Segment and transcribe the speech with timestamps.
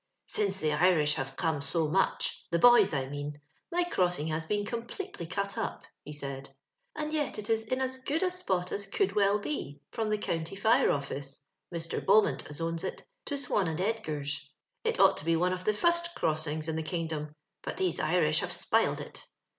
[0.25, 3.39] Since the Irish have come so much— the boys, I mean—
[3.71, 6.49] my crossing has been com pletely cut up," he said;
[6.95, 10.57] and yet it is in as good a spot as could well be, from the Cotmty
[10.57, 11.41] Fire Office
[11.71, 12.03] (Mr.
[12.03, 14.49] Beaimiont as owns it) to Swan and Edgai 's.
[14.83, 18.39] It ought to be one of the fust crossings in the kingdom, but these Irish
[18.39, 19.27] have spiled it.